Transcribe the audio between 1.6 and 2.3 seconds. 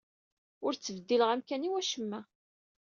i wacemma.